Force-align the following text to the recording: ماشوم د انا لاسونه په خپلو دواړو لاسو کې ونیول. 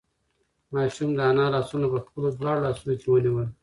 ماشوم 0.73 1.09
د 1.17 1.19
انا 1.31 1.45
لاسونه 1.55 1.85
په 1.93 1.99
خپلو 2.05 2.27
دواړو 2.39 2.63
لاسو 2.65 2.89
کې 2.99 3.07
ونیول. 3.09 3.47